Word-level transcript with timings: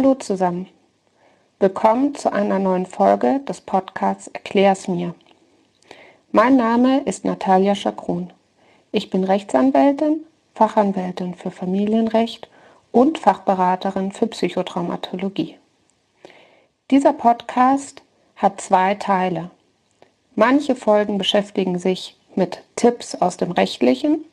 Hallo 0.00 0.14
zusammen. 0.14 0.66
Willkommen 1.58 2.14
zu 2.14 2.32
einer 2.32 2.58
neuen 2.58 2.86
Folge 2.86 3.40
des 3.40 3.60
Podcasts 3.60 4.28
Erklär's 4.28 4.88
mir. 4.88 5.14
Mein 6.32 6.56
Name 6.56 7.02
ist 7.02 7.26
Natalia 7.26 7.74
Schakron. 7.74 8.32
Ich 8.92 9.10
bin 9.10 9.24
Rechtsanwältin, 9.24 10.20
Fachanwältin 10.54 11.34
für 11.34 11.50
Familienrecht 11.50 12.48
und 12.92 13.18
Fachberaterin 13.18 14.10
für 14.10 14.26
Psychotraumatologie. 14.26 15.58
Dieser 16.90 17.12
Podcast 17.12 18.00
hat 18.36 18.58
zwei 18.62 18.94
Teile. 18.94 19.50
Manche 20.34 20.76
Folgen 20.76 21.18
beschäftigen 21.18 21.78
sich 21.78 22.16
mit 22.34 22.62
Tipps 22.74 23.16
aus 23.16 23.36
dem 23.36 23.50
Rechtlichen 23.50 24.24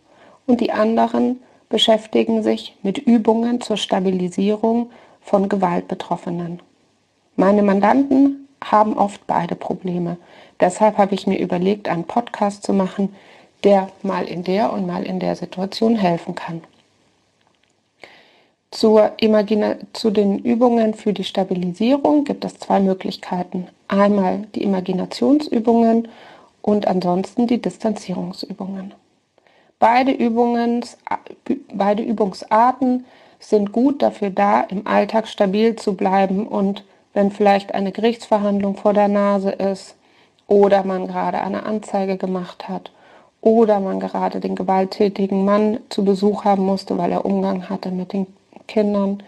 und 0.46 0.62
die 0.62 0.72
anderen 0.72 1.44
beschäftigen 1.68 2.42
sich 2.42 2.78
mit 2.84 3.00
Übungen 3.00 3.60
zur 3.60 3.76
Stabilisierung 3.76 4.92
von 5.28 5.50
Gewaltbetroffenen. 5.50 6.62
Meine 7.36 7.62
Mandanten 7.62 8.48
haben 8.64 8.98
oft 8.98 9.28
beide 9.28 9.56
Probleme. 9.56 10.18
Deshalb 10.60 10.98
habe 10.98 11.16
ich 11.16 11.28
mir 11.28 11.38
überlegt, 11.38 11.90
einen 11.90 12.06
Podcast 12.06 12.64
zu 12.64 12.74
machen, 12.74 13.14
der 13.64 13.90
mal 14.04 14.26
in 14.26 14.44
der 14.44 14.72
und 14.72 14.88
mal 14.88 15.04
in 15.04 15.20
der 15.20 15.36
Situation 15.36 15.96
helfen 15.96 16.34
kann. 16.34 16.64
Zur 18.72 19.14
zu 19.94 20.12
den 20.12 20.40
Übungen 20.40 20.94
für 20.94 21.14
die 21.14 21.24
Stabilisierung 21.24 22.24
gibt 22.24 22.46
es 22.46 22.58
zwei 22.60 22.80
Möglichkeiten. 22.80 23.68
Einmal 23.88 24.48
die 24.56 24.64
Imaginationsübungen 24.64 26.08
und 26.62 26.88
ansonsten 26.88 27.48
die 27.48 27.62
Distanzierungsübungen. 27.62 28.94
Beide, 29.80 30.12
Übungens, 30.12 30.98
beide 31.74 32.04
Übungsarten 32.04 33.06
sind 33.40 33.72
gut 33.72 34.02
dafür 34.02 34.30
da, 34.30 34.62
im 34.62 34.88
Alltag 34.88 35.28
stabil 35.28 35.76
zu 35.76 35.96
bleiben 35.96 36.48
und 36.48 36.84
wenn 37.14 37.32
vielleicht 37.32 37.74
eine 37.74 37.92
Gerichtsverhandlung 37.92 38.76
vor 38.76 38.94
der 38.94 39.08
Nase 39.08 39.52
ist 39.52 39.96
oder 40.48 40.84
man 40.84 41.08
gerade 41.08 41.42
eine 41.42 41.66
Anzeige 41.66 42.18
gemacht 42.18 42.70
hat 42.70 42.92
oder 43.42 43.80
man 43.80 44.00
gerade 44.00 44.40
den 44.40 44.56
gewalttätigen 44.56 45.46
Mann 45.46 45.80
zu 45.90 46.04
Besuch 46.04 46.46
haben 46.46 46.66
musste, 46.66 46.98
weil 46.98 47.12
er 47.12 47.26
Umgang 47.26 47.70
hatte 47.70 47.92
mit 47.92 48.14
den 48.14 48.28
Kindern, 48.68 49.24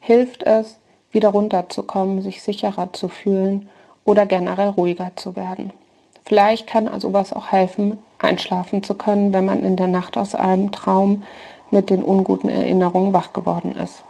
hilft 0.00 0.42
es, 0.42 0.78
wieder 1.10 1.30
runterzukommen, 1.30 2.22
sich 2.22 2.42
sicherer 2.42 2.92
zu 2.92 3.08
fühlen 3.08 3.68
oder 4.04 4.26
generell 4.26 4.70
ruhiger 4.70 5.12
zu 5.16 5.36
werden. 5.36 5.72
Vielleicht 6.24 6.66
kann 6.66 6.88
also 6.88 7.12
was 7.12 7.32
auch 7.32 7.52
helfen, 7.52 7.98
einschlafen 8.18 8.82
zu 8.82 8.94
können, 8.94 9.32
wenn 9.32 9.44
man 9.44 9.62
in 9.62 9.76
der 9.76 9.86
Nacht 9.86 10.16
aus 10.16 10.34
einem 10.34 10.72
Traum 10.72 11.22
mit 11.74 11.90
den 11.90 12.02
unguten 12.02 12.48
Erinnerungen 12.48 13.12
wach 13.12 13.32
geworden 13.32 13.72
ist. 13.72 14.04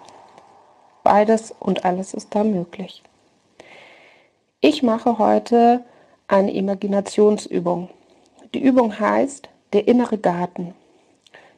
Beides 1.02 1.52
und 1.58 1.84
alles 1.84 2.14
ist 2.14 2.34
da 2.34 2.44
möglich. 2.44 3.02
Ich 4.60 4.82
mache 4.82 5.18
heute 5.18 5.82
eine 6.28 6.52
Imaginationsübung. 6.52 7.88
Die 8.54 8.62
Übung 8.62 9.00
heißt 9.00 9.48
der 9.72 9.88
innere 9.88 10.18
Garten. 10.18 10.74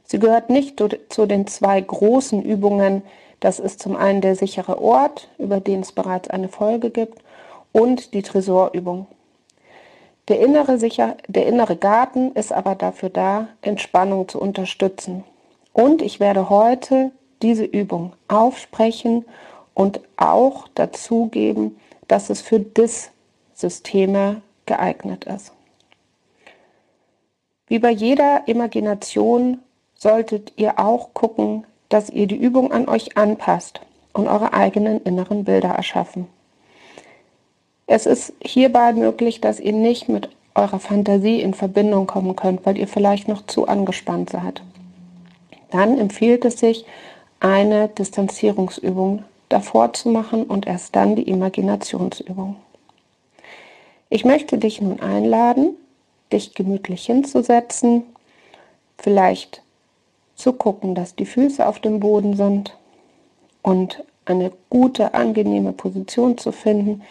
Sie 0.04 0.18
gehört 0.18 0.48
nicht 0.48 0.80
zu 1.08 1.26
den 1.26 1.46
zwei 1.46 1.80
großen 1.80 2.42
Übungen. 2.42 3.02
Das 3.40 3.58
ist 3.58 3.80
zum 3.80 3.96
einen 3.96 4.20
der 4.20 4.36
sichere 4.36 4.80
Ort, 4.80 5.28
über 5.38 5.60
den 5.60 5.80
es 5.80 5.92
bereits 5.92 6.30
eine 6.30 6.48
Folge 6.48 6.90
gibt, 6.90 7.22
und 7.72 8.14
die 8.14 8.22
Tresorübung. 8.22 9.06
Der 10.28 10.40
innere, 10.40 10.78
sicher, 10.78 11.16
der 11.28 11.46
innere 11.46 11.76
Garten 11.76 12.32
ist 12.32 12.52
aber 12.52 12.74
dafür 12.74 13.10
da, 13.10 13.48
Entspannung 13.60 14.28
zu 14.28 14.40
unterstützen. 14.40 15.24
Und 15.76 16.00
ich 16.00 16.20
werde 16.20 16.48
heute 16.48 17.12
diese 17.42 17.66
Übung 17.66 18.14
aufsprechen 18.28 19.26
und 19.74 20.00
auch 20.16 20.68
dazugeben, 20.68 21.76
dass 22.08 22.30
es 22.30 22.40
für 22.40 22.60
DIS-Systeme 22.60 24.40
geeignet 24.64 25.24
ist. 25.24 25.52
Wie 27.66 27.78
bei 27.78 27.90
jeder 27.90 28.48
Imagination 28.48 29.58
solltet 29.92 30.54
ihr 30.56 30.78
auch 30.78 31.12
gucken, 31.12 31.66
dass 31.90 32.08
ihr 32.08 32.26
die 32.26 32.36
Übung 32.36 32.72
an 32.72 32.88
euch 32.88 33.18
anpasst 33.18 33.82
und 34.14 34.28
eure 34.28 34.54
eigenen 34.54 35.02
inneren 35.02 35.44
Bilder 35.44 35.68
erschaffen. 35.68 36.26
Es 37.86 38.06
ist 38.06 38.32
hierbei 38.40 38.94
möglich, 38.94 39.42
dass 39.42 39.60
ihr 39.60 39.74
nicht 39.74 40.08
mit 40.08 40.30
eurer 40.54 40.78
Fantasie 40.78 41.42
in 41.42 41.52
Verbindung 41.52 42.06
kommen 42.06 42.34
könnt, 42.34 42.64
weil 42.64 42.78
ihr 42.78 42.88
vielleicht 42.88 43.28
noch 43.28 43.44
zu 43.44 43.68
angespannt 43.68 44.30
seid. 44.30 44.62
Dann 45.70 45.98
empfiehlt 45.98 46.44
es 46.44 46.58
sich, 46.60 46.84
eine 47.40 47.88
Distanzierungsübung 47.88 49.24
davor 49.48 49.92
zu 49.92 50.08
machen 50.08 50.44
und 50.44 50.66
erst 50.66 50.96
dann 50.96 51.16
die 51.16 51.28
Imaginationsübung. 51.28 52.56
Ich 54.08 54.24
möchte 54.24 54.58
dich 54.58 54.80
nun 54.80 55.00
einladen, 55.00 55.76
dich 56.32 56.54
gemütlich 56.54 57.06
hinzusetzen, 57.06 58.04
vielleicht 58.98 59.62
zu 60.34 60.52
gucken, 60.52 60.94
dass 60.94 61.14
die 61.14 61.26
Füße 61.26 61.66
auf 61.66 61.80
dem 61.80 62.00
Boden 62.00 62.36
sind 62.36 62.76
und 63.62 64.04
eine 64.24 64.52
gute, 64.70 65.14
angenehme 65.14 65.72
Position 65.72 66.38
zu 66.38 66.52
finden, 66.52 67.02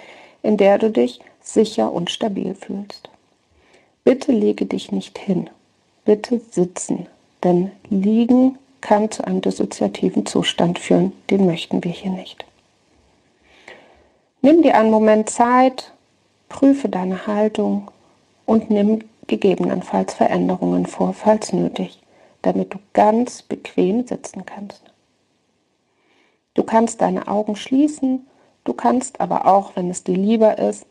in 0.42 0.58
der 0.58 0.78
du 0.78 0.92
dich 0.92 1.20
sicher 1.42 1.92
und 1.92 2.12
stabil 2.12 2.56
fühlst. 2.56 3.10
Bitte 4.04 4.32
lege 4.32 4.66
dich 4.66 4.92
nicht 4.92 5.18
hin. 5.18 5.50
Bitte 6.04 6.40
sitzen, 6.52 7.08
denn 7.46 7.72
liegen 7.90 8.58
kann 8.82 9.10
zu 9.10 9.26
einem 9.26 9.40
dissoziativen 9.40 10.26
Zustand 10.26 10.80
führen. 10.80 11.14
Den 11.30 11.46
möchten 11.46 11.84
wir 11.84 11.92
hier 11.92 12.12
nicht. 12.12 12.46
Nimm 14.42 14.62
dir 14.62 14.78
einen 14.78 14.92
Moment 14.92 15.30
Zeit, 15.30 15.94
prüfe 16.50 16.90
deine 16.90 17.26
Haltung 17.26 17.90
und 18.46 18.70
nimm 18.70 19.06
gegebenenfalls 19.28 20.14
Veränderungen 20.14 20.86
vor, 20.86 21.14
falls 21.14 21.54
nötig, 21.54 22.00
damit 22.42 22.74
du 22.74 22.80
ganz 22.92 23.42
bequem 23.42 24.06
sitzen 24.06 24.46
kannst. 24.46 24.84
Du 26.54 26.64
kannst 26.64 27.00
deine 27.00 27.30
Augen 27.30 27.56
schließen 27.56 28.28
Du 28.66 28.74
kannst 28.74 29.22
aber 29.22 29.46
auch, 29.46 29.76
wenn 29.76 29.90
es 29.90 30.04
dir 30.04 30.18
lieber 30.18 30.58
ist, 30.58 30.86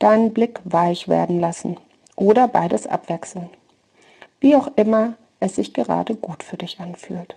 deinen 0.00 0.34
Blick 0.34 0.60
weich 0.64 1.08
werden 1.08 1.40
lassen 1.40 1.78
oder 2.16 2.48
beides 2.48 2.86
abwechseln. 2.86 3.48
Wie 4.40 4.56
auch 4.56 4.68
immer 4.76 5.14
es 5.40 5.56
sich 5.56 5.74
gerade 5.74 6.14
gut 6.14 6.42
für 6.42 6.56
dich 6.56 6.80
anfühlt. 6.80 7.34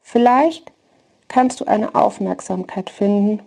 Vielleicht 0.00 0.72
kannst 1.28 1.60
du 1.60 1.66
eine 1.66 1.94
Aufmerksamkeit 1.94 2.90
finden 2.90 3.40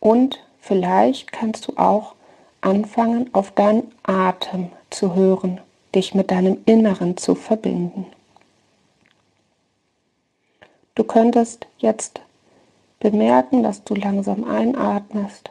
und 0.00 0.38
vielleicht 0.60 1.32
kannst 1.32 1.68
du 1.68 1.76
auch 1.76 2.14
anfangen, 2.60 3.32
auf 3.34 3.50
deinen 3.50 3.92
Atem 4.02 4.70
zu 4.90 5.14
hören, 5.14 5.60
dich 5.94 6.14
mit 6.14 6.30
deinem 6.30 6.58
Inneren 6.64 7.16
zu 7.16 7.34
verbinden. 7.34 8.06
Du 10.94 11.04
könntest 11.04 11.66
jetzt 11.78 12.20
Bemerken, 13.00 13.62
dass 13.62 13.84
du 13.84 13.94
langsam 13.94 14.42
einatmest, 14.42 15.50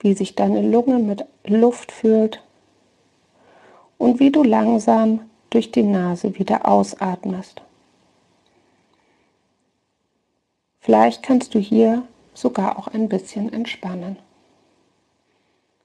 wie 0.00 0.14
sich 0.14 0.34
deine 0.34 0.62
Lunge 0.62 0.98
mit 0.98 1.26
Luft 1.44 1.92
füllt 1.92 2.42
und 3.98 4.20
wie 4.20 4.30
du 4.30 4.42
langsam 4.42 5.20
durch 5.54 5.70
die 5.70 5.84
Nase 5.84 6.36
wieder 6.38 6.66
ausatmest. 6.66 7.62
Vielleicht 10.80 11.22
kannst 11.22 11.54
du 11.54 11.60
hier 11.60 12.02
sogar 12.34 12.78
auch 12.78 12.88
ein 12.88 13.08
bisschen 13.08 13.52
entspannen. 13.52 14.18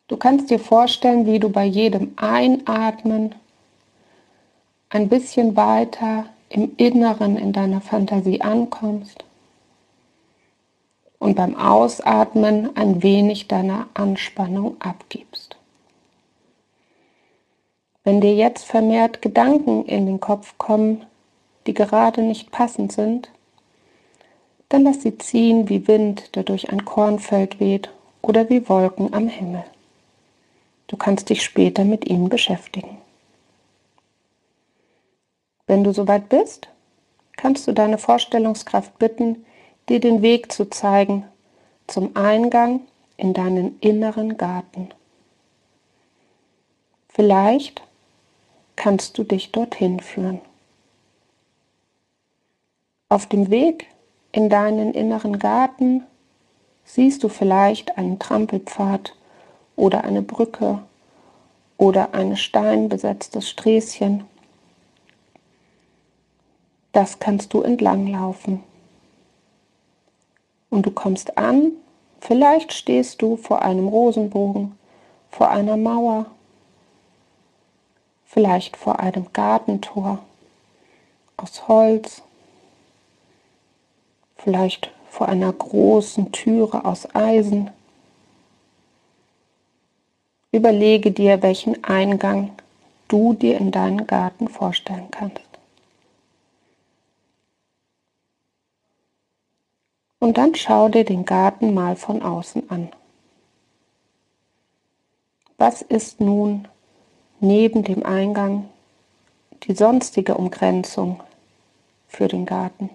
Du 0.07 0.17
kannst 0.17 0.49
dir 0.49 0.59
vorstellen, 0.59 1.27
wie 1.27 1.39
du 1.39 1.49
bei 1.49 1.65
jedem 1.65 2.13
Einatmen 2.15 3.35
ein 4.89 5.07
bisschen 5.07 5.55
weiter 5.55 6.25
im 6.49 6.75
Inneren 6.77 7.37
in 7.37 7.53
deiner 7.53 7.79
Fantasie 7.79 8.41
ankommst 8.41 9.23
und 11.19 11.35
beim 11.35 11.55
Ausatmen 11.55 12.75
ein 12.75 13.03
wenig 13.03 13.47
deiner 13.47 13.87
Anspannung 13.93 14.81
abgibst. 14.81 15.48
Wenn 18.03 18.21
dir 18.21 18.33
jetzt 18.33 18.65
vermehrt 18.65 19.21
Gedanken 19.21 19.85
in 19.85 20.05
den 20.05 20.19
Kopf 20.19 20.57
kommen, 20.57 21.05
die 21.67 21.73
gerade 21.73 22.21
nicht 22.21 22.51
passend 22.51 22.91
sind, 22.91 23.29
dann 24.69 24.83
lass 24.83 25.01
sie 25.01 25.17
ziehen 25.17 25.67
wie 25.69 25.87
Wind, 25.87 26.35
der 26.35 26.43
durch 26.43 26.69
ein 26.69 26.85
Kornfeld 26.85 27.59
weht 27.59 27.89
oder 28.21 28.49
wie 28.49 28.69
Wolken 28.69 29.13
am 29.13 29.27
Himmel. 29.27 29.63
Du 30.87 30.97
kannst 30.97 31.29
dich 31.29 31.43
später 31.43 31.83
mit 31.83 32.07
ihnen 32.07 32.29
beschäftigen. 32.29 32.97
Wenn 35.67 35.83
du 35.83 35.93
soweit 35.93 36.29
bist, 36.29 36.67
kannst 37.35 37.67
du 37.67 37.73
deine 37.73 37.97
Vorstellungskraft 37.97 38.97
bitten, 38.97 39.45
dir 39.87 39.99
den 39.99 40.21
Weg 40.21 40.51
zu 40.51 40.69
zeigen 40.69 41.25
zum 41.87 42.15
Eingang 42.15 42.81
in 43.17 43.33
deinen 43.33 43.79
inneren 43.79 44.37
Garten. 44.37 44.89
Vielleicht 47.07 47.83
kannst 48.79 49.17
du 49.17 49.23
dich 49.23 49.51
dorthin 49.51 49.99
führen. 49.99 50.39
Auf 53.09 53.27
dem 53.27 53.51
Weg 53.51 53.87
In 54.31 54.47
deinen 54.49 54.93
inneren 54.93 55.39
Garten 55.39 56.03
siehst 56.85 57.23
du 57.23 57.29
vielleicht 57.29 57.97
einen 57.97 58.19
Trampelpfad 58.19 59.15
oder 59.75 60.03
eine 60.03 60.21
Brücke 60.21 60.83
oder 61.77 62.13
ein 62.13 62.37
steinbesetztes 62.37 63.49
Sträßchen. 63.49 64.23
Das 66.91 67.17
kannst 67.17 67.53
du 67.53 67.63
entlanglaufen. 67.63 68.63
Und 70.69 70.85
du 70.85 70.91
kommst 70.91 71.39
an, 71.39 71.71
vielleicht 72.21 72.71
stehst 72.71 73.23
du 73.23 73.35
vor 73.35 73.63
einem 73.63 73.87
Rosenbogen, 73.87 74.77
vor 75.31 75.49
einer 75.49 75.75
Mauer, 75.75 76.27
vielleicht 78.29 78.77
vor 78.77 78.99
einem 78.99 79.33
Gartentor 79.33 80.19
aus 81.35 81.67
Holz, 81.67 82.21
vielleicht 84.37 84.91
vor 85.09 85.27
einer 85.27 85.51
großen 85.51 86.31
Türe 86.31 86.85
aus 86.85 87.13
Eisen. 87.15 87.71
Überlege 90.51 91.11
dir, 91.11 91.41
welchen 91.41 91.83
Eingang 91.83 92.51
du 93.07 93.33
dir 93.33 93.57
in 93.57 93.71
deinen 93.71 94.05
Garten 94.05 94.47
vorstellen 94.47 95.09
kannst. 95.09 95.41
Und 100.19 100.37
dann 100.37 100.53
schau 100.53 100.89
dir 100.89 101.03
den 101.03 101.25
Garten 101.25 101.73
mal 101.73 101.95
von 101.95 102.21
außen 102.21 102.69
an. 102.69 102.89
Was 105.57 105.81
ist 105.81 106.21
nun 106.21 106.67
neben 107.39 107.83
dem 107.83 108.05
Eingang 108.05 108.69
die 109.63 109.73
sonstige 109.73 110.35
Umgrenzung 110.35 111.21
für 112.07 112.27
den 112.27 112.45
Garten? 112.45 112.89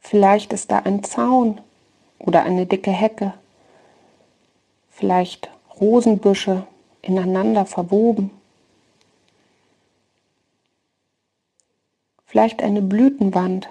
Vielleicht 0.00 0.54
ist 0.54 0.70
da 0.70 0.78
ein 0.78 1.04
Zaun 1.04 1.60
oder 2.18 2.42
eine 2.42 2.64
dicke 2.64 2.90
Hecke, 2.90 3.34
vielleicht 4.90 5.50
Rosenbüsche 5.78 6.66
ineinander 7.02 7.66
verwoben, 7.66 8.30
vielleicht 12.24 12.62
eine 12.62 12.80
Blütenwand, 12.80 13.68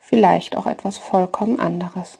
vielleicht 0.00 0.56
auch 0.56 0.66
etwas 0.66 0.98
vollkommen 0.98 1.58
anderes. 1.58 2.18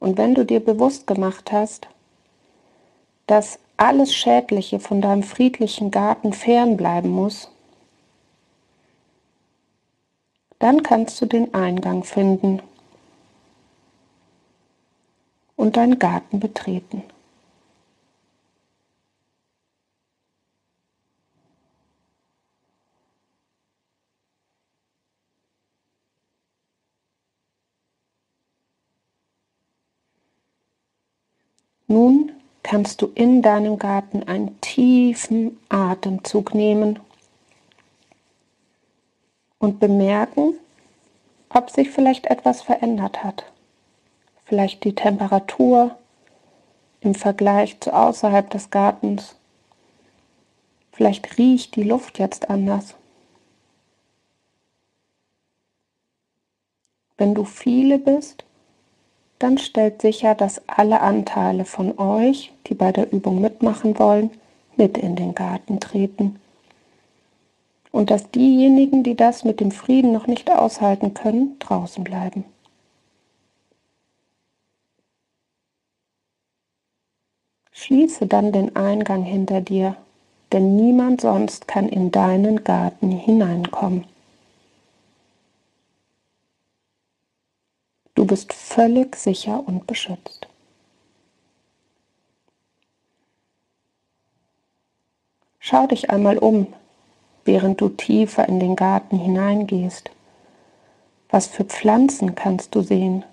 Und 0.00 0.16
wenn 0.18 0.34
du 0.34 0.44
dir 0.44 0.60
bewusst 0.60 1.06
gemacht 1.06 1.52
hast, 1.52 1.88
dass 3.26 3.58
alles 3.76 4.14
Schädliche 4.14 4.80
von 4.80 5.00
deinem 5.00 5.22
friedlichen 5.22 5.90
Garten 5.90 6.32
fernbleiben 6.32 7.10
muss, 7.10 7.50
dann 10.58 10.82
kannst 10.82 11.20
du 11.20 11.26
den 11.26 11.54
Eingang 11.54 12.02
finden 12.04 12.60
und 15.56 15.76
deinen 15.76 15.98
Garten 15.98 16.40
betreten. 16.40 17.02
Nun 31.88 32.32
kannst 32.62 33.00
du 33.00 33.10
in 33.14 33.40
deinem 33.40 33.78
Garten 33.78 34.22
einen 34.22 34.60
tiefen 34.60 35.58
Atemzug 35.70 36.54
nehmen 36.54 36.98
und 39.58 39.80
bemerken, 39.80 40.52
ob 41.48 41.70
sich 41.70 41.90
vielleicht 41.90 42.26
etwas 42.26 42.60
verändert 42.60 43.24
hat. 43.24 43.50
Vielleicht 44.44 44.84
die 44.84 44.94
Temperatur 44.94 45.96
im 47.00 47.14
Vergleich 47.14 47.80
zu 47.80 47.94
außerhalb 47.94 48.50
des 48.50 48.68
Gartens. 48.68 49.36
Vielleicht 50.92 51.38
riecht 51.38 51.74
die 51.74 51.84
Luft 51.84 52.18
jetzt 52.18 52.50
anders. 52.50 52.96
Wenn 57.16 57.34
du 57.34 57.44
viele 57.44 57.98
bist, 57.98 58.44
dann 59.38 59.58
stellt 59.58 60.02
sicher, 60.02 60.34
dass 60.34 60.62
alle 60.66 61.00
Anteile 61.00 61.64
von 61.64 61.98
euch, 61.98 62.52
die 62.66 62.74
bei 62.74 62.92
der 62.92 63.12
Übung 63.12 63.40
mitmachen 63.40 63.98
wollen, 63.98 64.30
mit 64.76 64.98
in 64.98 65.16
den 65.16 65.34
Garten 65.34 65.80
treten. 65.80 66.40
Und 67.90 68.10
dass 68.10 68.30
diejenigen, 68.30 69.02
die 69.02 69.14
das 69.14 69.44
mit 69.44 69.60
dem 69.60 69.70
Frieden 69.70 70.12
noch 70.12 70.26
nicht 70.26 70.50
aushalten 70.50 71.14
können, 71.14 71.56
draußen 71.58 72.04
bleiben. 72.04 72.44
Schließe 77.72 78.26
dann 78.26 78.52
den 78.52 78.74
Eingang 78.74 79.22
hinter 79.22 79.60
dir, 79.60 79.96
denn 80.52 80.74
niemand 80.74 81.20
sonst 81.20 81.68
kann 81.68 81.88
in 81.88 82.10
deinen 82.10 82.64
Garten 82.64 83.12
hineinkommen. 83.12 84.04
Du 88.18 88.24
bist 88.24 88.52
völlig 88.52 89.14
sicher 89.14 89.62
und 89.64 89.86
beschützt. 89.86 90.48
Schau 95.60 95.86
dich 95.86 96.10
einmal 96.10 96.36
um, 96.38 96.66
während 97.44 97.80
du 97.80 97.88
tiefer 97.90 98.48
in 98.48 98.58
den 98.58 98.74
Garten 98.74 99.20
hineingehst. 99.20 100.10
Was 101.30 101.46
für 101.46 101.62
Pflanzen 101.64 102.34
kannst 102.34 102.74
du 102.74 102.82
sehen? 102.82 103.24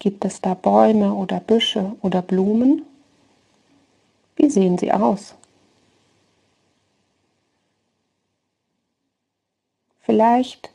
Gibt 0.00 0.24
es 0.24 0.40
da 0.40 0.54
Bäume 0.54 1.14
oder 1.14 1.38
Büsche 1.38 1.94
oder 2.02 2.22
Blumen? 2.22 2.82
Wie 4.34 4.50
sehen 4.50 4.78
sie 4.78 4.90
aus? 4.90 5.36
Vielleicht 10.00 10.73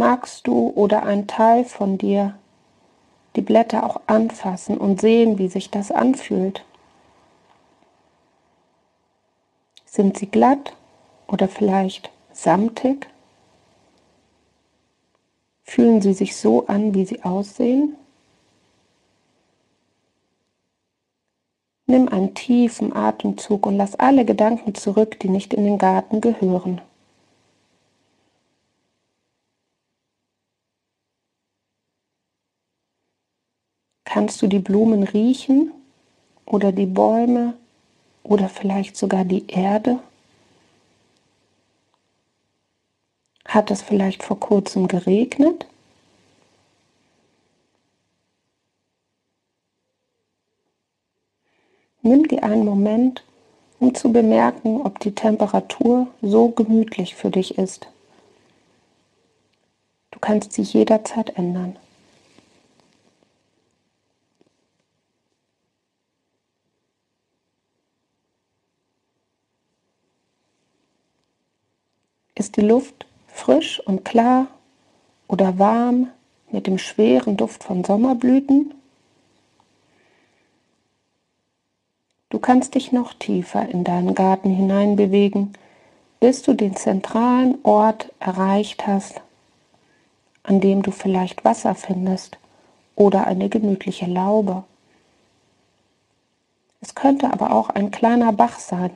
magst 0.00 0.46
du 0.46 0.72
oder 0.74 1.02
ein 1.02 1.26
Teil 1.26 1.64
von 1.64 1.98
dir 1.98 2.34
die 3.36 3.42
Blätter 3.42 3.84
auch 3.84 4.00
anfassen 4.06 4.78
und 4.78 4.98
sehen, 4.98 5.38
wie 5.38 5.48
sich 5.48 5.70
das 5.70 5.92
anfühlt. 5.92 6.64
Sind 9.84 10.16
sie 10.16 10.26
glatt 10.26 10.74
oder 11.28 11.48
vielleicht 11.48 12.10
samtig? 12.32 13.08
Fühlen 15.64 16.00
sie 16.00 16.14
sich 16.14 16.34
so 16.34 16.66
an, 16.66 16.94
wie 16.94 17.04
sie 17.04 17.22
aussehen? 17.22 17.94
Nimm 21.86 22.08
einen 22.08 22.34
tiefen 22.34 22.96
Atemzug 22.96 23.66
und 23.66 23.76
lass 23.76 23.96
alle 23.96 24.24
Gedanken 24.24 24.74
zurück, 24.74 25.20
die 25.20 25.28
nicht 25.28 25.52
in 25.52 25.64
den 25.64 25.76
Garten 25.76 26.22
gehören. 26.22 26.80
Kannst 34.12 34.42
du 34.42 34.48
die 34.48 34.58
Blumen 34.58 35.04
riechen 35.04 35.70
oder 36.44 36.72
die 36.72 36.86
Bäume 36.86 37.54
oder 38.24 38.48
vielleicht 38.48 38.96
sogar 38.96 39.24
die 39.24 39.46
Erde? 39.46 40.00
Hat 43.44 43.70
es 43.70 43.82
vielleicht 43.82 44.24
vor 44.24 44.40
kurzem 44.40 44.88
geregnet? 44.88 45.68
Nimm 52.02 52.26
dir 52.26 52.42
einen 52.42 52.64
Moment, 52.64 53.22
um 53.78 53.94
zu 53.94 54.12
bemerken, 54.12 54.80
ob 54.80 54.98
die 54.98 55.14
Temperatur 55.14 56.08
so 56.20 56.48
gemütlich 56.48 57.14
für 57.14 57.30
dich 57.30 57.58
ist. 57.58 57.86
Du 60.10 60.18
kannst 60.18 60.52
sie 60.52 60.62
jederzeit 60.62 61.38
ändern. 61.38 61.76
Ist 72.40 72.56
die 72.56 72.62
Luft 72.62 73.04
frisch 73.26 73.80
und 73.80 74.02
klar 74.02 74.46
oder 75.28 75.58
warm 75.58 76.08
mit 76.50 76.66
dem 76.66 76.78
schweren 76.78 77.36
Duft 77.36 77.62
von 77.62 77.84
Sommerblüten? 77.84 78.72
Du 82.30 82.38
kannst 82.38 82.76
dich 82.76 82.92
noch 82.92 83.12
tiefer 83.12 83.68
in 83.68 83.84
deinen 83.84 84.14
Garten 84.14 84.48
hineinbewegen, 84.48 85.52
bis 86.18 86.40
du 86.40 86.54
den 86.54 86.74
zentralen 86.76 87.58
Ort 87.62 88.10
erreicht 88.20 88.86
hast, 88.86 89.20
an 90.42 90.62
dem 90.62 90.80
du 90.80 90.92
vielleicht 90.92 91.44
Wasser 91.44 91.74
findest 91.74 92.38
oder 92.96 93.26
eine 93.26 93.50
gemütliche 93.50 94.06
Laube. 94.06 94.64
Es 96.80 96.94
könnte 96.94 97.34
aber 97.34 97.52
auch 97.52 97.68
ein 97.68 97.90
kleiner 97.90 98.32
Bach 98.32 98.58
sein, 98.60 98.92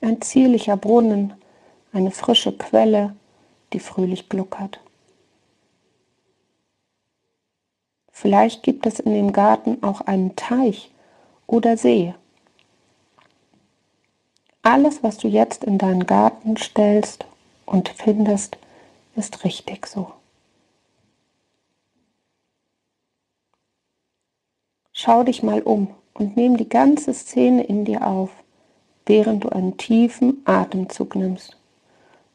ein 0.00 0.20
zierlicher 0.20 0.76
Brunnen, 0.76 1.34
eine 1.92 2.10
frische 2.10 2.56
Quelle, 2.56 3.14
die 3.72 3.80
fröhlich 3.80 4.28
gluckert. 4.28 4.80
Vielleicht 8.10 8.62
gibt 8.62 8.86
es 8.86 9.00
in 9.00 9.12
dem 9.12 9.32
Garten 9.32 9.82
auch 9.82 10.00
einen 10.02 10.36
Teich 10.36 10.90
oder 11.46 11.76
See. 11.76 12.14
Alles, 14.62 15.02
was 15.02 15.18
du 15.18 15.28
jetzt 15.28 15.64
in 15.64 15.78
deinen 15.78 16.06
Garten 16.06 16.56
stellst 16.56 17.26
und 17.66 17.88
findest, 17.88 18.58
ist 19.16 19.44
richtig 19.44 19.86
so. 19.86 20.12
Schau 24.92 25.24
dich 25.24 25.42
mal 25.42 25.62
um 25.62 25.88
und 26.14 26.36
nimm 26.36 26.56
die 26.56 26.68
ganze 26.68 27.12
Szene 27.12 27.64
in 27.64 27.84
dir 27.84 28.06
auf, 28.06 28.30
während 29.04 29.44
du 29.44 29.48
einen 29.48 29.76
tiefen 29.78 30.42
Atemzug 30.44 31.16
nimmst 31.16 31.56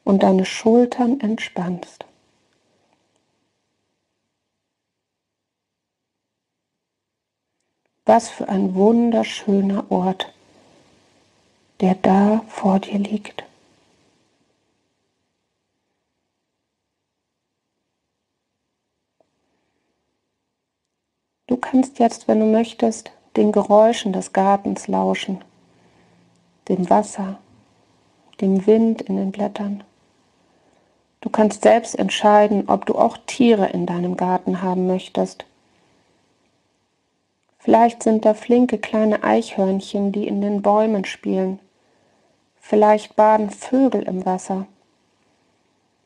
und 0.08 0.24
deine 0.24 0.46
Schultern 0.46 1.20
entspannst. 1.20 2.06
Was 8.06 8.30
für 8.30 8.48
ein 8.48 8.74
wunderschöner 8.74 9.92
Ort, 9.92 10.34
der 11.82 11.96
da 11.96 12.46
vor 12.48 12.80
dir 12.80 13.00
liegt. 13.00 13.44
Du 21.48 21.58
kannst 21.58 22.00
jetzt, 22.00 22.30
wenn 22.30 22.40
du 22.40 22.46
möchtest, 22.46 23.12
den 23.36 23.52
Geräuschen 23.52 24.14
des 24.14 24.32
Gartens 24.32 24.88
lauschen, 24.88 25.44
dem 26.70 26.90
Wasser, 26.90 27.40
dem 28.40 28.66
Wind 28.66 29.02
in 29.02 29.18
den 29.18 29.34
Blättern. 29.34 29.84
Du 31.28 31.32
kannst 31.34 31.64
selbst 31.64 32.00
entscheiden, 32.00 32.70
ob 32.70 32.86
du 32.86 32.96
auch 32.96 33.18
Tiere 33.28 33.66
in 33.66 33.86
deinem 33.86 34.16
Garten 34.16 34.62
haben 34.62 34.88
möchtest. 34.88 35.44
Vielleicht 37.60 38.02
sind 38.02 38.24
da 38.24 38.34
flinke 38.34 38.78
kleine 38.78 39.26
Eichhörnchen, 39.26 40.14
die 40.14 40.26
in 40.26 40.40
den 40.40 40.62
Bäumen 40.62 41.04
spielen. 41.04 41.60
Vielleicht 42.62 43.18
baden 43.18 43.50
Vögel 43.50 44.04
im 44.04 44.26
Wasser 44.26 44.68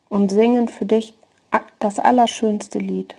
und 0.08 0.32
singen 0.32 0.66
für 0.66 0.86
dich 0.86 1.14
das 1.78 2.00
allerschönste 2.00 2.80
Lied. 2.80 3.14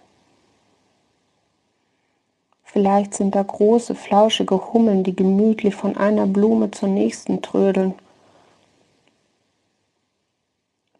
Vielleicht 2.66 3.14
sind 3.14 3.34
da 3.34 3.44
große, 3.44 3.96
flauschige 3.96 4.74
Hummeln, 4.74 5.06
die 5.06 5.16
gemütlich 5.16 5.74
von 5.74 5.96
einer 5.96 6.28
Blume 6.28 6.70
zur 6.70 6.90
nächsten 6.90 7.42
trödeln. 7.42 7.94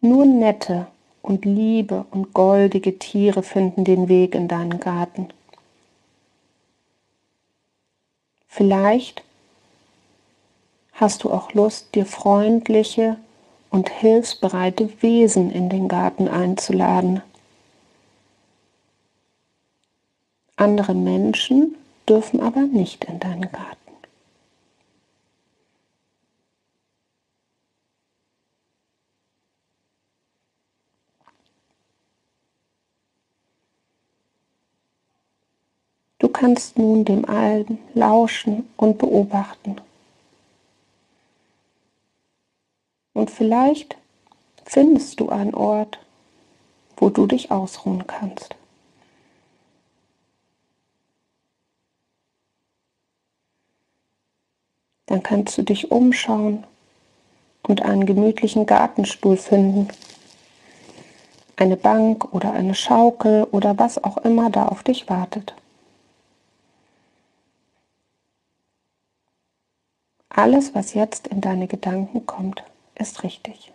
Nur 0.00 0.24
nette 0.24 0.86
und 1.24 1.46
liebe 1.46 2.04
und 2.10 2.34
goldige 2.34 2.98
Tiere 2.98 3.42
finden 3.42 3.84
den 3.84 4.08
Weg 4.08 4.34
in 4.34 4.46
deinen 4.46 4.78
Garten. 4.78 5.28
Vielleicht 8.46 9.22
hast 10.92 11.24
du 11.24 11.30
auch 11.30 11.52
Lust, 11.54 11.94
dir 11.94 12.04
freundliche 12.04 13.16
und 13.70 13.88
hilfsbereite 13.88 15.02
Wesen 15.02 15.50
in 15.50 15.68
den 15.70 15.88
Garten 15.88 16.28
einzuladen. 16.28 17.22
Andere 20.56 20.94
Menschen 20.94 21.74
dürfen 22.08 22.40
aber 22.40 22.60
nicht 22.60 23.06
in 23.06 23.18
deinen 23.18 23.50
Garten. 23.50 23.83
Du 36.24 36.30
kannst 36.30 36.78
nun 36.78 37.04
dem 37.04 37.26
Allen 37.26 37.78
lauschen 37.92 38.66
und 38.78 38.96
beobachten. 38.96 39.76
Und 43.12 43.30
vielleicht 43.30 43.98
findest 44.64 45.20
du 45.20 45.28
einen 45.28 45.52
Ort, 45.52 45.98
wo 46.96 47.10
du 47.10 47.26
dich 47.26 47.50
ausruhen 47.50 48.06
kannst. 48.06 48.56
Dann 55.04 55.22
kannst 55.22 55.58
du 55.58 55.62
dich 55.62 55.90
umschauen 55.90 56.64
und 57.64 57.82
einen 57.82 58.06
gemütlichen 58.06 58.64
Gartenstuhl 58.64 59.36
finden. 59.36 59.88
Eine 61.56 61.76
Bank 61.76 62.32
oder 62.32 62.54
eine 62.54 62.74
Schaukel 62.74 63.44
oder 63.52 63.78
was 63.78 64.02
auch 64.02 64.16
immer 64.16 64.48
da 64.48 64.68
auf 64.68 64.82
dich 64.82 65.10
wartet. 65.10 65.54
Alles, 70.36 70.74
was 70.74 70.94
jetzt 70.94 71.28
in 71.28 71.40
deine 71.40 71.68
Gedanken 71.68 72.26
kommt, 72.26 72.64
ist 72.96 73.22
richtig. 73.22 73.72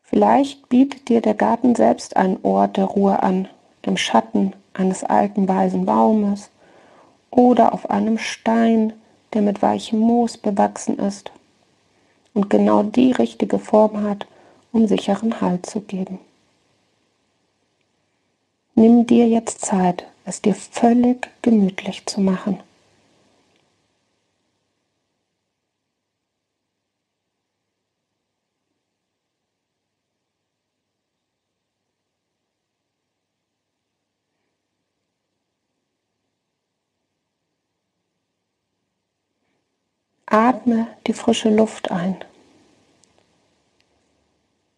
Vielleicht 0.00 0.70
bietet 0.70 1.10
dir 1.10 1.20
der 1.20 1.34
Garten 1.34 1.74
selbst 1.74 2.16
einen 2.16 2.38
Ort 2.42 2.78
der 2.78 2.86
Ruhe 2.86 3.22
an, 3.22 3.46
im 3.82 3.98
Schatten 3.98 4.54
eines 4.72 5.04
alten 5.04 5.46
weisen 5.46 5.84
Baumes 5.84 6.50
oder 7.30 7.74
auf 7.74 7.90
einem 7.90 8.16
Stein, 8.16 8.94
der 9.34 9.42
mit 9.42 9.60
weichem 9.60 9.98
Moos 9.98 10.38
bewachsen 10.38 10.98
ist 10.98 11.30
und 12.32 12.48
genau 12.48 12.84
die 12.84 13.12
richtige 13.12 13.58
Form 13.58 14.02
hat, 14.02 14.26
um 14.72 14.86
sicheren 14.86 15.42
Halt 15.42 15.66
zu 15.66 15.82
geben. 15.82 16.18
Nimm 18.80 19.06
dir 19.06 19.28
jetzt 19.28 19.62
Zeit, 19.62 20.06
es 20.24 20.40
dir 20.40 20.54
völlig 20.54 21.28
gemütlich 21.42 22.06
zu 22.06 22.22
machen. 22.22 22.60
Atme 40.24 40.86
die 41.06 41.12
frische 41.12 41.50
Luft 41.50 41.90
ein. 41.90 42.16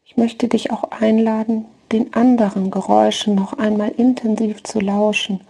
Ich 0.04 0.16
möchte 0.16 0.48
dich 0.48 0.72
auch 0.72 0.90
einladen, 0.90 1.66
den 1.92 2.14
anderen 2.14 2.70
Geräuschen 2.70 3.34
noch 3.34 3.52
einmal 3.54 3.90
intensiv 3.90 4.62
zu 4.62 4.80
lauschen. 4.80 5.40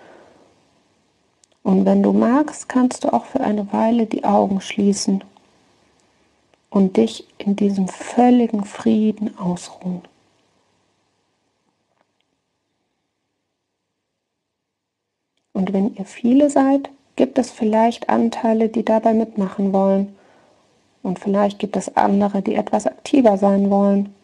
Und 1.62 1.86
wenn 1.86 2.02
du 2.02 2.12
magst, 2.12 2.68
kannst 2.68 3.04
du 3.04 3.12
auch 3.12 3.24
für 3.24 3.40
eine 3.40 3.72
Weile 3.72 4.06
die 4.06 4.24
Augen 4.24 4.60
schließen 4.60 5.22
und 6.70 6.96
dich 6.96 7.26
in 7.38 7.54
diesem 7.54 7.86
völligen 7.86 8.64
Frieden 8.64 9.38
ausruhen. 9.38 10.02
Und 15.52 15.72
wenn 15.72 15.94
ihr 15.94 16.06
viele 16.06 16.50
seid, 16.50 16.88
gibt 17.14 17.38
es 17.38 17.50
vielleicht 17.50 18.08
Anteile, 18.08 18.68
die 18.68 18.84
dabei 18.84 19.12
mitmachen 19.12 19.72
wollen. 19.72 20.16
Und 21.02 21.18
vielleicht 21.18 21.58
gibt 21.58 21.76
es 21.76 21.96
andere, 21.96 22.42
die 22.42 22.54
etwas 22.54 22.86
aktiver 22.86 23.36
sein 23.36 23.70
wollen. 23.70 24.14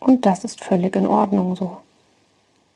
Und 0.00 0.26
das 0.26 0.44
ist 0.44 0.64
völlig 0.64 0.96
in 0.96 1.06
Ordnung 1.06 1.54
so. 1.54 1.76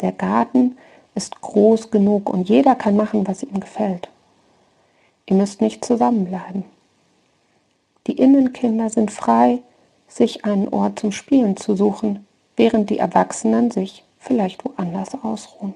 Der 0.01 0.13
Garten 0.13 0.77
ist 1.15 1.41
groß 1.41 1.91
genug 1.91 2.29
und 2.29 2.49
jeder 2.49 2.75
kann 2.75 2.97
machen, 2.97 3.27
was 3.27 3.43
ihm 3.43 3.59
gefällt. 3.61 4.09
Ihr 5.27 5.37
müsst 5.37 5.61
nicht 5.61 5.85
zusammenbleiben. 5.85 6.65
Die 8.07 8.19
Innenkinder 8.19 8.91
sind 8.91 9.11
frei, 9.11 9.61
sich 10.07 10.45
einen 10.45 10.69
Ort 10.69 10.99
zum 10.99 11.13
Spielen 11.13 11.57
zu 11.57 11.75
suchen, 11.75 12.27
während 12.57 12.91
die 12.91 12.99
Erwachsenen 12.99 13.71
sich 13.71 14.05
vielleicht 14.19 14.65
woanders 14.65 15.15
ausruhen. 15.23 15.75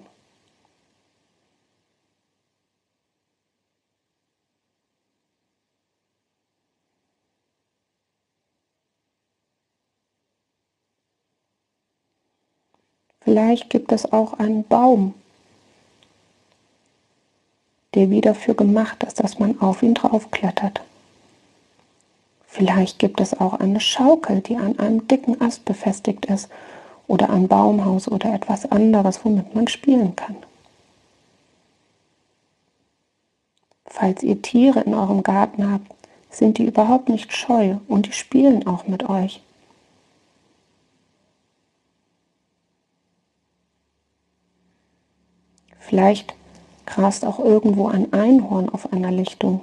Vielleicht 13.28 13.68
gibt 13.68 13.92
es 13.92 14.11
auch 14.11 14.38
einen 14.38 14.64
Baum, 14.64 15.12
der 17.92 18.08
wie 18.08 18.23
dafür 18.23 18.54
gemacht 18.54 19.04
ist, 19.04 19.20
dass 19.20 19.38
man 19.38 19.61
auf 19.61 19.82
ihn 19.82 19.92
draufklettert. 19.92 20.80
Vielleicht 22.47 22.99
gibt 22.99 23.20
es 23.20 23.38
auch 23.38 23.52
eine 23.52 23.80
Schaukel, 23.80 24.40
die 24.40 24.56
an 24.56 24.78
einem 24.78 25.06
dicken 25.08 25.42
Ast 25.42 25.66
befestigt 25.66 26.25
ist 26.25 26.49
oder 27.06 27.28
ein 27.28 27.49
Baumhaus 27.49 28.08
oder 28.08 28.32
etwas 28.32 28.64
anderes, 28.73 29.23
womit 29.26 29.54
man 29.54 29.68
spielen 29.68 30.16
kann. 30.16 30.37
Falls 33.85 34.23
ihr 34.23 34.40
Tiere 34.40 34.80
in 34.80 34.94
eurem 34.94 35.23
Garten 35.23 35.70
habt, 35.70 35.94
sind 36.30 36.56
die 36.56 36.64
überhaupt 36.64 37.11
nicht 37.11 37.35
scheu 37.35 37.76
und 37.88 38.06
die 38.06 38.12
spielen 38.12 38.66
auch 38.66 38.87
mit 38.87 39.06
euch. 39.06 39.42
Vielleicht 45.88 46.35
grast 46.85 47.25
auch 47.25 47.38
irgendwo 47.38 47.88
ein 47.88 48.12
Einhorn 48.12 48.68
auf 48.68 48.92
einer 48.92 49.11
Lichtung. 49.11 49.62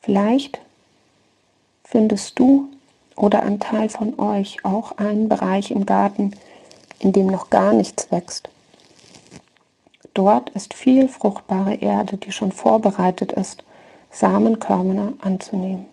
Vielleicht 0.00 0.60
findest 1.84 2.36
du 2.40 2.68
oder 3.14 3.44
ein 3.44 3.60
Teil 3.60 3.90
von 3.90 4.18
euch 4.18 4.64
auch 4.64 4.98
einen 4.98 5.28
Bereich 5.28 5.70
im 5.70 5.86
Garten, 5.86 6.32
in 6.98 7.12
dem 7.12 7.28
noch 7.28 7.48
gar 7.48 7.72
nichts 7.72 8.10
wächst. 8.10 8.50
Dort 10.14 10.50
ist 10.50 10.74
viel 10.74 11.08
fruchtbare 11.08 11.74
Erde, 11.74 12.16
die 12.16 12.30
schon 12.30 12.52
vorbereitet 12.52 13.32
ist, 13.32 13.64
Samenkörner 14.10 15.14
anzunehmen. 15.20 15.86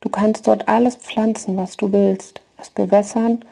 Du 0.00 0.08
kannst 0.08 0.48
dort 0.48 0.68
alles 0.68 0.96
pflanzen, 0.96 1.56
was 1.56 1.76
du 1.76 1.92
willst, 1.92 2.40
es 2.58 2.68
bewässern 2.70 3.44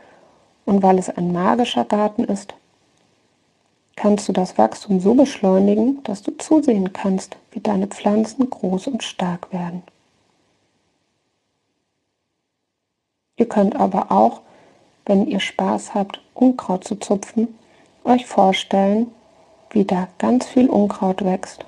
und 0.64 0.82
weil 0.82 0.98
es 0.98 1.08
ein 1.08 1.32
magischer 1.32 1.84
Garten 1.84 2.24
ist, 2.24 2.54
kannst 3.94 4.28
du 4.28 4.32
das 4.32 4.58
Wachstum 4.58 5.00
so 5.00 5.14
beschleunigen, 5.14 6.02
dass 6.04 6.22
du 6.22 6.36
zusehen 6.36 6.92
kannst, 6.92 7.36
wie 7.52 7.60
deine 7.60 7.86
Pflanzen 7.86 8.48
groß 8.48 8.86
und 8.88 9.02
stark 9.02 9.52
werden. 9.52 9.82
Ihr 13.36 13.48
könnt 13.48 13.76
aber 13.76 14.10
auch, 14.10 14.40
wenn 15.06 15.26
ihr 15.26 15.40
Spaß 15.40 15.94
habt, 15.94 16.20
Unkraut 16.34 16.84
zu 16.84 16.96
zupfen, 16.96 17.56
euch 18.04 18.26
vorstellen, 18.26 19.12
wie 19.70 19.84
da 19.84 20.08
ganz 20.18 20.46
viel 20.46 20.68
Unkraut 20.68 21.24
wächst 21.24 21.64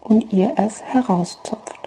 und 0.00 0.32
ihr 0.32 0.54
es 0.56 0.82
herauszupft. 0.82 1.85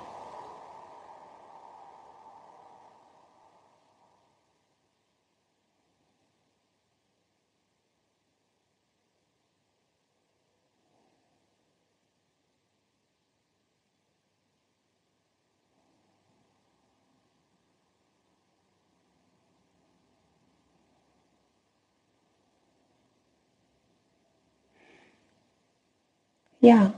Ja, 26.62 26.94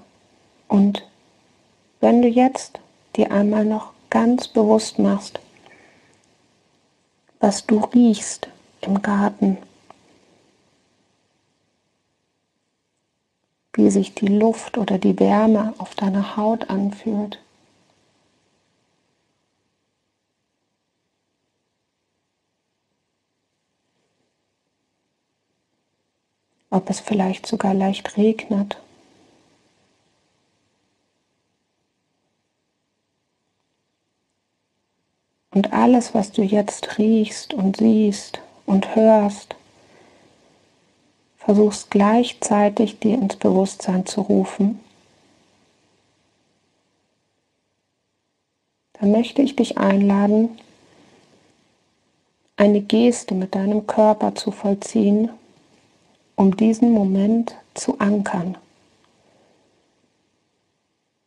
und 0.67 1.07
wenn 1.99 2.21
du 2.23 2.27
jetzt 2.27 2.79
dir 3.15 3.31
einmal 3.31 3.63
noch 3.63 3.93
ganz 4.09 4.47
bewusst 4.47 4.97
machst, 4.97 5.39
was 7.39 7.65
du 7.67 7.79
riechst 7.79 8.47
im 8.81 9.01
Garten, 9.03 9.57
wie 13.73 13.89
sich 13.91 14.15
die 14.15 14.27
Luft 14.27 14.77
oder 14.77 14.97
die 14.97 15.19
Wärme 15.19 15.73
auf 15.77 15.93
deiner 15.95 16.35
Haut 16.37 16.69
anfühlt. 16.69 17.39
Ob 26.69 26.89
es 26.89 26.99
vielleicht 26.99 27.45
sogar 27.45 27.73
leicht 27.73 28.17
regnet. 28.17 28.77
Und 35.61 35.73
alles, 35.73 36.15
was 36.15 36.31
du 36.31 36.41
jetzt 36.41 36.97
riechst 36.97 37.53
und 37.53 37.77
siehst 37.77 38.39
und 38.65 38.95
hörst, 38.95 39.53
versuchst 41.37 41.91
gleichzeitig 41.91 42.97
dir 42.97 43.13
ins 43.13 43.35
Bewusstsein 43.35 44.07
zu 44.07 44.21
rufen. 44.21 44.79
Dann 48.93 49.11
möchte 49.11 49.43
ich 49.43 49.55
dich 49.55 49.77
einladen, 49.77 50.57
eine 52.57 52.81
Geste 52.81 53.35
mit 53.35 53.53
deinem 53.53 53.85
Körper 53.85 54.33
zu 54.33 54.49
vollziehen, 54.49 55.29
um 56.35 56.57
diesen 56.57 56.91
Moment 56.91 57.55
zu 57.75 57.99
ankern. 57.99 58.57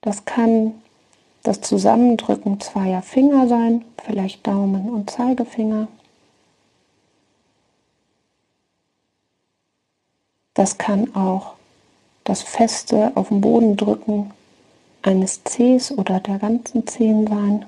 Das 0.01 0.25
kann 0.25 0.75
das 1.45 1.61
Zusammendrücken 1.61 2.59
zweier 2.59 3.03
Finger 3.03 3.47
sein, 3.47 3.85
vielleicht 4.03 4.47
Daumen 4.47 4.89
und 4.89 5.11
Zeigefinger. 5.11 5.89
Das 10.55 10.79
kann 10.79 11.15
auch 11.15 11.55
das 12.25 12.43
feste 12.43 13.13
auf 13.15 13.29
den 13.29 13.43
Boden 13.43 13.77
drücken 13.77 14.33
eines 15.03 15.45
Zehs 15.45 15.93
oder 15.93 16.19
der 16.19 16.39
ganzen 16.39 16.87
Zehen 16.87 17.27
sein. 17.27 17.67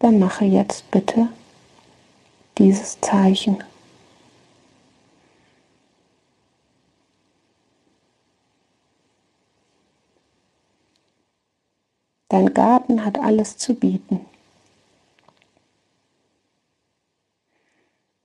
Dann 0.00 0.18
mache 0.18 0.44
jetzt 0.44 0.90
bitte 0.90 1.28
dieses 2.58 3.00
Zeichen. 3.00 3.62
Dein 12.28 12.52
Garten 12.52 13.04
hat 13.04 13.18
alles 13.18 13.56
zu 13.56 13.74
bieten. 13.74 14.20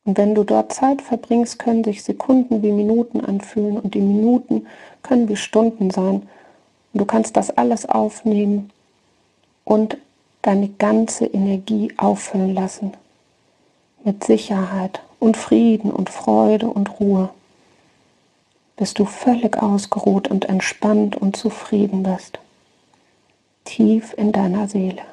Und 0.05 0.17
wenn 0.17 0.35
du 0.35 0.43
dort 0.43 0.73
Zeit 0.73 1.01
verbringst, 1.01 1.59
können 1.59 1.85
sich 1.85 2.03
Sekunden 2.03 2.61
wie 2.61 2.73
Minuten 2.73 3.21
anfühlen 3.21 3.79
und 3.79 3.93
die 3.93 4.01
Minuten 4.01 4.67
können 5.01 5.29
wie 5.29 5.37
Stunden 5.37 5.91
sein. 5.91 6.27
Und 6.91 6.99
du 6.99 7.05
kannst 7.05 7.37
das 7.37 7.51
alles 7.51 7.85
aufnehmen 7.85 8.71
und 9.63 9.97
deine 10.41 10.67
ganze 10.67 11.25
Energie 11.25 11.93
auffüllen 11.95 12.53
lassen 12.53 12.93
mit 14.03 14.23
Sicherheit 14.23 15.01
und 15.19 15.37
Frieden 15.37 15.91
und 15.91 16.09
Freude 16.09 16.67
und 16.67 16.99
Ruhe, 16.99 17.29
bis 18.75 18.93
du 18.93 19.05
völlig 19.05 19.61
ausgeruht 19.61 20.27
und 20.27 20.45
entspannt 20.45 21.15
und 21.15 21.35
zufrieden 21.37 22.03
bist, 22.03 22.39
tief 23.63 24.13
in 24.17 24.31
deiner 24.31 24.67
Seele. 24.67 25.03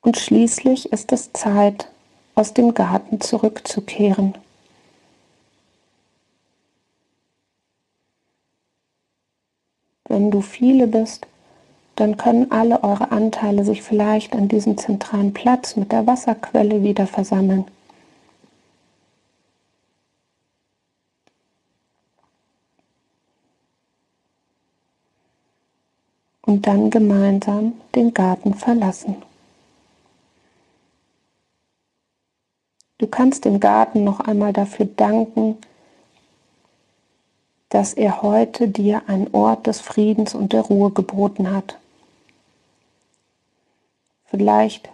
Und 0.00 0.18
schließlich 0.18 0.92
ist 0.92 1.12
es 1.12 1.32
Zeit, 1.32 1.88
aus 2.34 2.52
dem 2.52 2.74
Garten 2.74 3.20
zurückzukehren 3.20 4.34
Wenn 10.06 10.30
du 10.30 10.42
viele 10.42 10.86
bist, 10.86 11.26
dann 11.96 12.16
können 12.16 12.50
alle 12.50 12.82
eure 12.82 13.12
Anteile 13.12 13.64
sich 13.64 13.82
vielleicht 13.82 14.34
an 14.34 14.48
diesem 14.48 14.76
zentralen 14.76 15.32
Platz 15.32 15.76
mit 15.76 15.92
der 15.92 16.06
Wasserquelle 16.06 16.82
wieder 16.82 17.06
versammeln. 17.06 17.64
Und 26.42 26.66
dann 26.66 26.90
gemeinsam 26.90 27.72
den 27.94 28.12
Garten 28.12 28.54
verlassen. 28.54 29.16
Du 32.98 33.06
kannst 33.06 33.44
dem 33.44 33.60
Garten 33.60 34.04
noch 34.04 34.20
einmal 34.20 34.52
dafür 34.52 34.86
danken, 34.86 35.56
dass 37.74 37.92
er 37.92 38.22
heute 38.22 38.68
dir 38.68 39.02
einen 39.08 39.34
Ort 39.34 39.66
des 39.66 39.80
Friedens 39.80 40.36
und 40.36 40.52
der 40.52 40.60
Ruhe 40.60 40.92
geboten 40.92 41.50
hat. 41.50 41.76
Vielleicht 44.26 44.90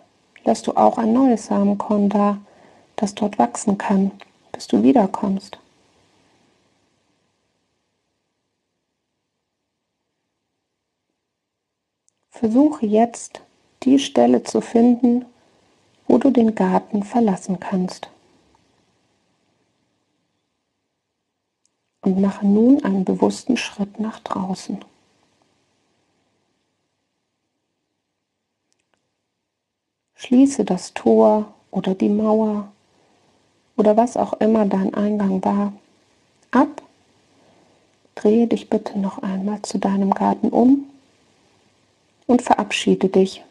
lässt 0.46 0.66
du 0.66 0.72
auch 0.72 0.96
ein 0.96 1.12
neues 1.12 1.44
Samenkorn 1.44 2.08
da, 2.08 2.38
das 2.96 3.14
dort 3.14 3.38
wachsen 3.38 3.76
kann, 3.76 4.12
bis 4.52 4.66
du 4.66 4.82
wiederkommst. 4.82 5.58
Versuche 12.30 12.86
jetzt 12.86 13.42
die 13.82 13.98
Stelle 13.98 14.42
zu 14.42 14.62
finden, 14.62 15.26
wo 16.08 16.16
du 16.16 16.30
den 16.30 16.54
Garten 16.54 17.02
verlassen 17.02 17.60
kannst. 17.60 18.08
Und 22.10 22.20
mache 22.20 22.44
nun 22.44 22.82
einen 22.82 23.04
bewussten 23.04 23.56
Schritt 23.56 24.00
nach 24.00 24.18
draußen. 24.18 24.84
Schließe 30.16 30.64
das 30.64 30.92
Tor 30.92 31.54
oder 31.70 31.94
die 31.94 32.08
Mauer 32.08 32.72
oder 33.76 33.96
was 33.96 34.16
auch 34.16 34.32
immer 34.40 34.66
dein 34.66 34.92
Eingang 34.92 35.44
war 35.44 35.72
ab. 36.50 36.82
Drehe 38.16 38.48
dich 38.48 38.68
bitte 38.68 38.98
noch 38.98 39.22
einmal 39.22 39.62
zu 39.62 39.78
deinem 39.78 40.12
Garten 40.12 40.48
um 40.48 40.86
und 42.26 42.42
verabschiede 42.42 43.08
dich. 43.08 43.44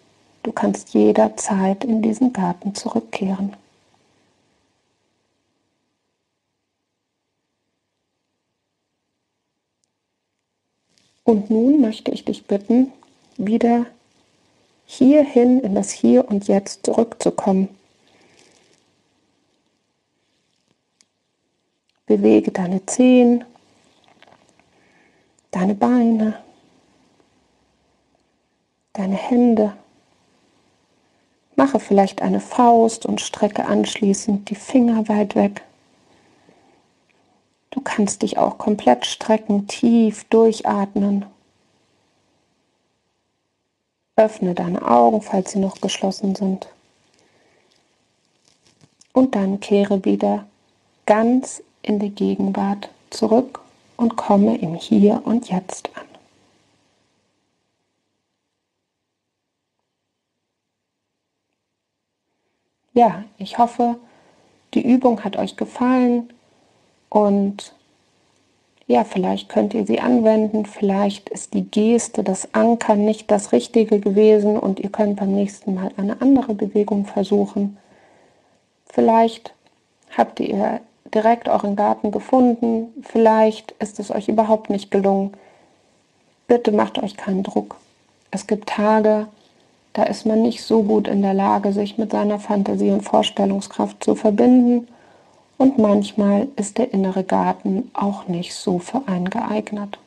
Du 0.43 0.51
kannst 0.51 0.93
jederzeit 0.93 1.85
in 1.85 2.01
diesen 2.01 2.33
Garten 2.33 2.75
zurückkehren. 2.75 3.55
Und 11.29 11.51
nun 11.51 11.79
möchte 11.79 12.09
ich 12.09 12.25
dich 12.25 12.47
bitten, 12.47 12.91
wieder 13.37 13.85
hierhin 14.87 15.59
in 15.59 15.75
das 15.75 15.91
Hier 15.91 16.27
und 16.27 16.47
Jetzt 16.47 16.87
zurückzukommen. 16.87 17.69
Bewege 22.07 22.49
deine 22.49 22.83
Zehen, 22.87 23.45
deine 25.51 25.75
Beine, 25.75 26.41
deine 28.93 29.15
Hände. 29.15 29.73
Mache 31.55 31.79
vielleicht 31.79 32.23
eine 32.23 32.39
Faust 32.39 33.05
und 33.05 33.21
strecke 33.21 33.67
anschließend 33.67 34.49
die 34.49 34.55
Finger 34.55 35.07
weit 35.07 35.35
weg. 35.35 35.61
Du 37.71 37.81
kannst 37.81 38.23
dich 38.23 38.37
auch 38.37 38.57
komplett 38.57 39.05
strecken, 39.05 39.67
tief 39.67 40.23
durchatmen. 40.25 41.25
Öffne 44.15 44.53
deine 44.55 44.81
Augen, 44.81 45.21
falls 45.21 45.51
sie 45.51 45.59
noch 45.59 45.79
geschlossen 45.79 46.35
sind. 46.35 46.67
Und 49.13 49.35
dann 49.35 49.59
kehre 49.59 50.03
wieder 50.03 50.47
ganz 51.05 51.63
in 51.81 51.99
die 51.99 52.09
Gegenwart 52.09 52.89
zurück 53.09 53.61
und 53.97 54.15
komme 54.15 54.57
im 54.57 54.75
Hier 54.75 55.21
und 55.25 55.49
Jetzt 55.49 55.89
an. 55.95 56.05
Ja, 62.93 63.23
ich 63.37 63.57
hoffe, 63.57 63.97
die 64.73 64.85
Übung 64.85 65.23
hat 65.23 65.37
euch 65.37 65.55
gefallen 65.55 66.33
und 67.09 67.73
ja, 68.89 69.03
vielleicht 69.03 69.49
könnt 69.49 69.75
ihr 69.75 69.85
sie 69.85 69.99
anwenden, 69.99 70.65
vielleicht 70.65 71.29
ist 71.29 71.53
die 71.53 71.63
Geste, 71.63 72.23
das 72.23 72.55
Ankern 72.55 73.05
nicht 73.05 73.29
das 73.29 73.51
Richtige 73.51 73.99
gewesen 73.99 74.57
und 74.57 74.79
ihr 74.79 74.89
könnt 74.89 75.19
beim 75.19 75.31
nächsten 75.31 75.75
Mal 75.75 75.91
eine 75.97 76.21
andere 76.21 76.55
Bewegung 76.55 77.05
versuchen. 77.05 77.77
Vielleicht 78.87 79.53
habt 80.17 80.39
ihr 80.39 80.81
direkt 81.13 81.49
euren 81.49 81.75
Garten 81.75 82.09
gefunden, 82.09 82.87
vielleicht 83.03 83.73
ist 83.73 83.99
es 83.99 84.09
euch 84.09 84.27
überhaupt 84.27 84.71
nicht 84.71 84.89
gelungen. 84.89 85.33
Bitte 86.47 86.71
macht 86.71 86.97
euch 86.97 87.15
keinen 87.15 87.43
Druck. 87.43 87.75
Es 88.31 88.47
gibt 88.47 88.69
Tage, 88.69 89.27
da 89.93 90.03
ist 90.03 90.25
man 90.25 90.41
nicht 90.41 90.63
so 90.63 90.81
gut 90.81 91.07
in 91.07 91.21
der 91.21 91.35
Lage, 91.35 91.73
sich 91.73 91.99
mit 91.99 92.11
seiner 92.11 92.39
Fantasie 92.39 92.89
und 92.89 93.01
Vorstellungskraft 93.01 94.03
zu 94.03 94.15
verbinden 94.15 94.87
und 95.59 95.77
manchmal 95.77 96.47
ist 96.55 96.77
der 96.77 96.93
innere 96.93 97.23
Garten 97.23 97.91
auch 97.93 98.27
nicht 98.27 98.55
so 98.55 98.79
für 98.79 99.03
einen 99.07 99.29
geeignet. 99.29 99.99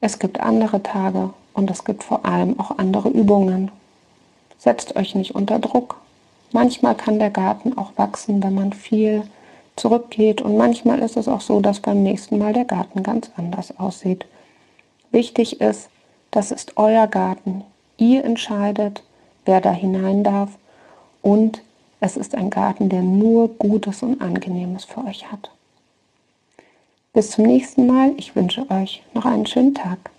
Es 0.00 0.18
gibt 0.18 0.38
andere 0.40 0.82
Tage 0.82 1.30
und 1.54 1.70
es 1.70 1.84
gibt 1.84 2.04
vor 2.04 2.26
allem 2.26 2.60
auch 2.60 2.78
andere 2.78 3.08
Übungen. 3.08 3.70
Setzt 4.58 4.94
euch 4.94 5.14
nicht 5.14 5.34
unter 5.34 5.58
Druck. 5.58 5.96
Manchmal 6.52 6.94
kann 6.94 7.18
der 7.18 7.30
Garten 7.30 7.78
auch 7.78 7.92
wachsen, 7.96 8.42
wenn 8.42 8.54
man 8.54 8.74
viel 8.74 9.22
zurückgeht 9.74 10.42
und 10.42 10.58
manchmal 10.58 10.98
ist 10.98 11.16
es 11.16 11.26
auch 11.26 11.40
so, 11.40 11.60
dass 11.60 11.80
beim 11.80 12.02
nächsten 12.02 12.36
Mal 12.36 12.52
der 12.52 12.66
Garten 12.66 13.02
ganz 13.02 13.30
anders 13.38 13.78
aussieht. 13.78 14.26
Wichtig 15.12 15.62
ist, 15.62 15.88
das 16.30 16.50
ist 16.50 16.76
euer 16.76 17.06
Garten. 17.06 17.64
Ihr 17.96 18.22
entscheidet, 18.22 19.02
wer 19.46 19.62
da 19.62 19.72
hinein 19.72 20.22
darf 20.24 20.50
und 21.22 21.62
es 22.06 22.18
ist 22.18 22.34
ein 22.34 22.50
Garten, 22.50 22.90
der 22.90 23.00
nur 23.00 23.48
Gutes 23.48 24.02
und 24.02 24.20
Angenehmes 24.20 24.84
für 24.84 25.02
euch 25.06 25.32
hat. 25.32 25.50
Bis 27.14 27.30
zum 27.30 27.46
nächsten 27.46 27.86
Mal. 27.86 28.12
Ich 28.18 28.36
wünsche 28.36 28.70
euch 28.70 29.02
noch 29.14 29.24
einen 29.24 29.46
schönen 29.46 29.74
Tag. 29.74 30.10